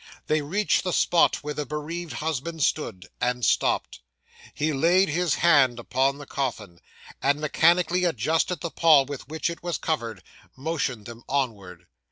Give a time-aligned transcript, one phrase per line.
[0.25, 3.99] They reached the spot where the bereaved husband stood: and stopped.
[4.55, 6.79] He laid his hand upon the coffin,
[7.21, 10.23] and mechanically adjusting the pall with which it was covered,
[10.55, 11.85] motioned them onward.